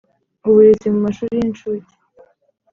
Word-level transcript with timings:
uburezi 0.47 0.87
mu 0.93 0.99
mashuri 1.05 1.33
y 1.37 1.41
incuke 1.47 1.93